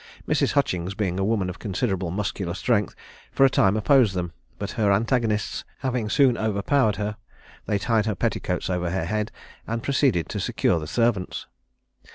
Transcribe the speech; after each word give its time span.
Mrs. 0.27 0.53
Hutchings, 0.53 0.95
being 0.95 1.19
a 1.19 1.23
woman 1.23 1.47
of 1.47 1.59
considerable 1.59 2.09
muscular 2.09 2.55
strength, 2.55 2.95
for 3.31 3.45
a 3.45 3.51
time 3.51 3.77
opposed 3.77 4.15
them; 4.15 4.31
but 4.57 4.71
her 4.71 4.91
antagonists 4.91 5.63
having 5.81 6.09
soon 6.09 6.39
overpowered 6.39 6.95
her, 6.95 7.17
they 7.67 7.77
tied 7.77 8.07
her 8.07 8.15
petticoats 8.15 8.67
over 8.67 8.89
her 8.89 9.05
head, 9.05 9.31
and 9.67 9.83
proceeded 9.83 10.27
to 10.29 10.39
secure 10.39 10.79
the 10.79 10.87
servants. 10.87 11.45